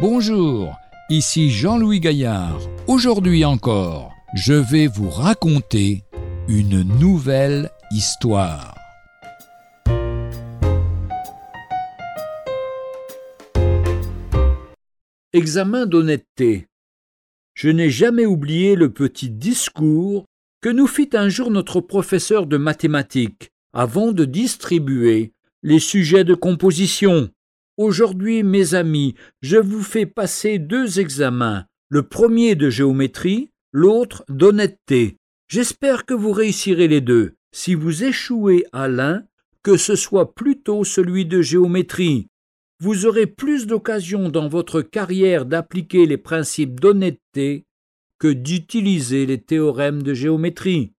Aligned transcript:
Bonjour, 0.00 0.78
ici 1.10 1.50
Jean-Louis 1.50 2.00
Gaillard. 2.00 2.58
Aujourd'hui 2.86 3.44
encore, 3.44 4.14
je 4.34 4.54
vais 4.54 4.86
vous 4.86 5.10
raconter 5.10 6.04
une 6.48 6.80
nouvelle 6.98 7.68
histoire. 7.90 8.74
Examen 15.34 15.84
d'honnêteté. 15.84 16.68
Je 17.52 17.68
n'ai 17.68 17.90
jamais 17.90 18.24
oublié 18.24 18.76
le 18.76 18.90
petit 18.90 19.28
discours 19.28 20.24
que 20.62 20.70
nous 20.70 20.86
fit 20.86 21.10
un 21.12 21.28
jour 21.28 21.50
notre 21.50 21.82
professeur 21.82 22.46
de 22.46 22.56
mathématiques 22.56 23.50
avant 23.74 24.12
de 24.12 24.24
distribuer 24.24 25.34
les 25.62 25.78
sujets 25.78 26.24
de 26.24 26.34
composition. 26.34 27.28
Aujourd'hui, 27.80 28.42
mes 28.42 28.74
amis, 28.74 29.14
je 29.40 29.56
vous 29.56 29.82
fais 29.82 30.04
passer 30.04 30.58
deux 30.58 31.00
examens, 31.00 31.64
le 31.88 32.02
premier 32.02 32.54
de 32.54 32.68
géométrie, 32.68 33.48
l'autre 33.72 34.22
d'honnêteté. 34.28 35.16
J'espère 35.48 36.04
que 36.04 36.12
vous 36.12 36.32
réussirez 36.32 36.88
les 36.88 37.00
deux. 37.00 37.36
Si 37.52 37.74
vous 37.74 38.04
échouez 38.04 38.66
à 38.74 38.86
l'un, 38.86 39.24
que 39.62 39.78
ce 39.78 39.96
soit 39.96 40.34
plutôt 40.34 40.84
celui 40.84 41.24
de 41.24 41.40
géométrie, 41.40 42.26
vous 42.80 43.06
aurez 43.06 43.26
plus 43.26 43.66
d'occasions 43.66 44.28
dans 44.28 44.48
votre 44.50 44.82
carrière 44.82 45.46
d'appliquer 45.46 46.04
les 46.04 46.18
principes 46.18 46.80
d'honnêteté 46.80 47.64
que 48.18 48.28
d'utiliser 48.28 49.24
les 49.24 49.40
théorèmes 49.40 50.02
de 50.02 50.12
géométrie. 50.12 50.92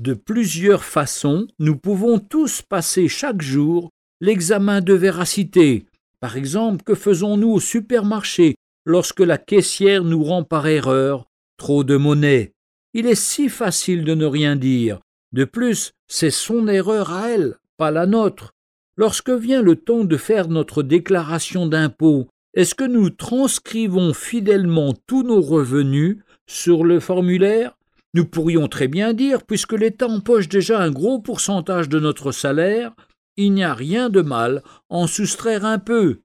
De 0.00 0.14
plusieurs 0.14 0.84
façons, 0.84 1.46
nous 1.58 1.76
pouvons 1.76 2.18
tous 2.18 2.62
passer 2.62 3.08
chaque 3.08 3.42
jour 3.42 3.90
l'examen 4.22 4.80
de 4.80 4.94
véracité. 4.94 5.84
Par 6.20 6.36
exemple, 6.36 6.84
que 6.84 6.94
faisons-nous 6.94 7.50
au 7.50 7.60
supermarché 7.60 8.54
lorsque 8.86 9.20
la 9.20 9.36
caissière 9.36 10.04
nous 10.04 10.22
rend 10.22 10.44
par 10.44 10.68
erreur 10.68 11.26
trop 11.56 11.82
de 11.82 11.96
monnaie? 11.96 12.52
Il 12.94 13.06
est 13.06 13.16
si 13.16 13.48
facile 13.48 14.04
de 14.04 14.14
ne 14.14 14.24
rien 14.24 14.54
dire. 14.54 15.00
De 15.32 15.44
plus, 15.44 15.90
c'est 16.06 16.30
son 16.30 16.68
erreur 16.68 17.12
à 17.12 17.30
elle, 17.30 17.56
pas 17.76 17.90
la 17.90 18.06
nôtre. 18.06 18.52
Lorsque 18.96 19.30
vient 19.30 19.60
le 19.60 19.74
temps 19.74 20.04
de 20.04 20.16
faire 20.16 20.46
notre 20.46 20.84
déclaration 20.84 21.66
d'impôt, 21.66 22.28
est-ce 22.54 22.76
que 22.76 22.84
nous 22.84 23.10
transcrivons 23.10 24.14
fidèlement 24.14 24.94
tous 25.08 25.24
nos 25.24 25.40
revenus 25.40 26.18
sur 26.46 26.84
le 26.84 27.00
formulaire? 27.00 27.76
Nous 28.14 28.26
pourrions 28.26 28.68
très 28.68 28.86
bien 28.86 29.14
dire, 29.14 29.42
puisque 29.42 29.72
l'État 29.72 30.06
empoche 30.06 30.48
déjà 30.48 30.80
un 30.80 30.92
gros 30.92 31.18
pourcentage 31.18 31.88
de 31.88 31.98
notre 31.98 32.30
salaire, 32.30 32.94
il 33.36 33.52
n'y 33.52 33.64
a 33.64 33.74
rien 33.74 34.08
de 34.10 34.20
mal 34.20 34.62
en 34.88 35.06
soustraire 35.06 35.64
un 35.64 35.78
peu. 35.78 36.22